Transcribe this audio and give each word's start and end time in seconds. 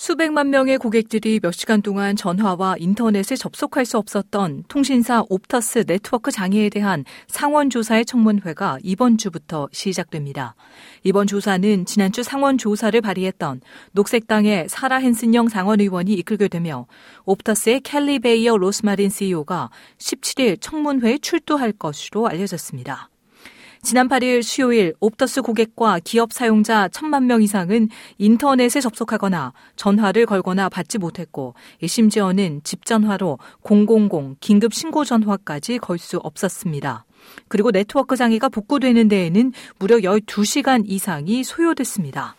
수백만 0.00 0.50
명의 0.50 0.78
고객들이 0.78 1.40
몇 1.40 1.50
시간 1.50 1.82
동안 1.82 2.14
전화와 2.14 2.76
인터넷에 2.78 3.34
접속할 3.34 3.84
수 3.84 3.98
없었던 3.98 4.62
통신사 4.68 5.24
옵터스 5.28 5.86
네트워크 5.86 6.30
장애에 6.30 6.68
대한 6.68 7.04
상원조사의 7.26 8.04
청문회가 8.06 8.78
이번 8.84 9.18
주부터 9.18 9.68
시작됩니다. 9.72 10.54
이번 11.02 11.26
조사는 11.26 11.84
지난주 11.84 12.22
상원조사를 12.22 13.00
발의했던 13.00 13.60
녹색당의 13.90 14.68
사라 14.68 15.00
헨슨영 15.00 15.48
상원의원이 15.48 16.14
이끌게 16.14 16.46
되며 16.46 16.86
옵터스의 17.24 17.80
캘리 17.80 18.20
베이어 18.20 18.56
로스마린 18.56 19.10
CEO가 19.10 19.70
17일 19.98 20.60
청문회에 20.60 21.18
출두할 21.18 21.72
것으로 21.72 22.28
알려졌습니다. 22.28 23.10
지난 23.82 24.08
8일 24.08 24.42
수요일 24.42 24.94
옵터스 25.00 25.42
고객과 25.42 26.00
기업 26.04 26.32
사용자 26.32 26.88
1천만 26.88 27.24
명 27.24 27.42
이상은 27.42 27.88
인터넷에 28.18 28.80
접속하거나 28.80 29.52
전화를 29.76 30.26
걸거나 30.26 30.68
받지 30.68 30.98
못했고 30.98 31.54
심지어는 31.84 32.62
집 32.64 32.84
전화로 32.84 33.38
000 33.62 34.36
긴급 34.40 34.74
신고 34.74 35.04
전화까지 35.04 35.78
걸 35.78 35.98
수 35.98 36.16
없었습니다. 36.18 37.04
그리고 37.48 37.70
네트워크 37.70 38.16
장애가 38.16 38.48
복구되는 38.48 39.08
데에는 39.08 39.52
무려 39.78 39.96
12시간 39.98 40.84
이상이 40.86 41.44
소요됐습니다. 41.44 42.37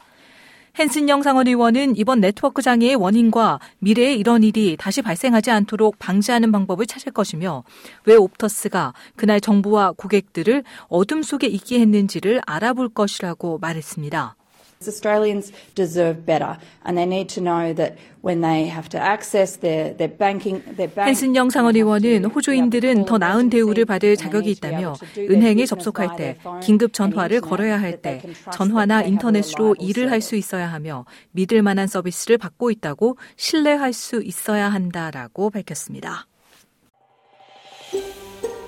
헨슨 0.77 1.09
영 1.09 1.21
상원 1.23 1.47
의원은 1.47 1.97
이번 1.97 2.21
네트워크 2.21 2.61
장애의 2.61 2.95
원인과 2.95 3.59
미래에 3.79 4.13
이런 4.15 4.43
일이 4.43 4.77
다시 4.77 5.01
발생하지 5.01 5.51
않도록 5.51 5.99
방지하는 5.99 6.51
방법을 6.51 6.85
찾을 6.85 7.11
것이며 7.11 7.63
왜 8.05 8.15
옵터스가 8.15 8.93
그날 9.15 9.41
정부와 9.41 9.93
고객들을 9.97 10.63
어둠 10.87 11.23
속에 11.23 11.47
있게 11.47 11.79
했는지를 11.79 12.41
알아볼 12.45 12.89
것이라고 12.89 13.57
말했습니다. 13.59 14.38
Australians 14.87 15.51
deserve 15.75 16.25
better, 16.25 16.57
and 16.85 16.97
they 16.97 17.05
need 17.05 17.27
to 17.27 17.41
know 17.41 17.73
that 17.73 17.97
when 18.21 18.39
they 18.39 18.65
have 18.71 18.87
to 18.87 18.97
access 18.97 19.59
their 19.59 19.93
their 19.97 20.07
banking, 20.07 20.63
their 20.77 20.87
bank. 20.87 21.09
헨슨 21.09 21.35
영 21.35 21.49
상원 21.49 21.75
의원은 21.75 22.23
호주인들은 22.23 23.03
더 23.03 23.17
나은 23.17 23.49
대우를 23.49 23.83
받을 23.83 24.15
자격이 24.15 24.49
있다며 24.51 24.95
은행에 25.17 25.65
접속할 25.65 26.15
때, 26.15 26.37
긴급 26.63 26.93
전화를 26.93 27.41
걸어야 27.41 27.77
할 27.81 28.01
때, 28.01 28.21
전화나 28.53 29.03
인터넷으로 29.03 29.75
일을 29.79 30.09
할 30.11 30.21
수 30.21 30.37
있어야 30.37 30.71
하며 30.71 31.05
믿을 31.31 31.61
만한 31.61 31.87
서비스를 31.87 32.37
받고 32.37 32.71
있다고 32.71 33.17
신뢰할 33.35 33.91
수 33.91 34.21
있어야 34.23 34.69
한다라고 34.69 35.49
밝혔습니다. 35.49 36.25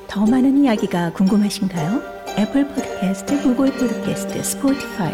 더 0.10 0.26
많은 0.26 0.58
이야기가 0.66 1.14
궁금하신가요? 1.14 2.02
애플 2.38 2.68
포드캐스트, 2.68 3.44
구글 3.44 3.72
포드캐스트, 3.72 4.44
스포티파이 4.44 5.14